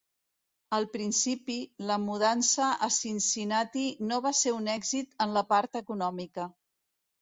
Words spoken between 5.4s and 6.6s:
la part econòmica.